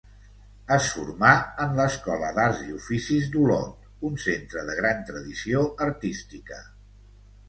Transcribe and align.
Es 0.75 0.85
formà 0.93 1.33
en 1.65 1.75
l'Escola 1.79 2.31
d'Arts 2.37 2.63
i 2.67 2.73
Oficis 2.77 3.27
d'Olot, 3.35 3.83
un 4.09 4.17
centre 4.23 4.63
de 4.71 4.77
gran 4.79 5.05
tradició 5.11 5.63
artística. 5.89 6.59